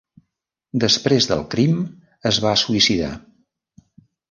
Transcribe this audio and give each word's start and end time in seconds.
Després 0.83 1.27
del 1.33 1.43
crim 1.51 1.77
es 2.31 2.41
va 2.47 2.55
suïcidar. 2.65 3.13